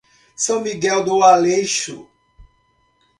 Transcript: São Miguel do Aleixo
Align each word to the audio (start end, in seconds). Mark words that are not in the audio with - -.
São 0.35 0.61
Miguel 0.63 1.03
do 1.03 1.21
Aleixo 1.21 2.09